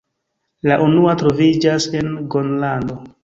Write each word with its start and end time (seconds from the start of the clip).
La 0.69 0.77
unua 0.85 1.13
troviĝas 1.19 1.87
en 2.01 2.11
Gronlando. 2.37 2.99